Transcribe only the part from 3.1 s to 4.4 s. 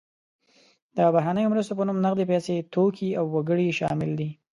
او وګړي شامل دي.